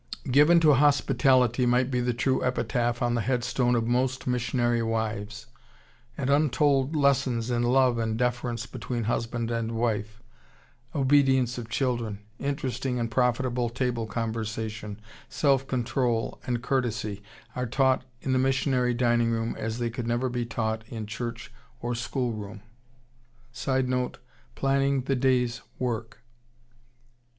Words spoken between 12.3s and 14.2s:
interesting and profitable table